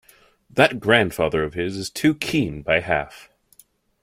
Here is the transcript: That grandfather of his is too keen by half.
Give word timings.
That 0.49 0.79
grandfather 0.79 1.43
of 1.43 1.53
his 1.53 1.77
is 1.77 1.91
too 1.91 2.15
keen 2.15 2.63
by 2.63 2.79
half. 2.79 3.29